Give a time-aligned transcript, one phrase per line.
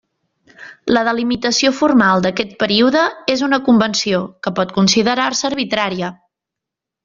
[0.95, 3.05] La delimitació formal d'aquest període
[3.35, 6.15] és una convenció, que pot considerar-se arbitrària.